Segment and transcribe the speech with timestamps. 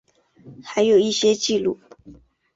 [0.63, 1.79] 还有一些记录